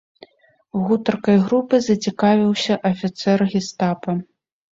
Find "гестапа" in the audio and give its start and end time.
3.53-4.11